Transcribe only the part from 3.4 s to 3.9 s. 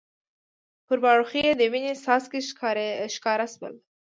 شول.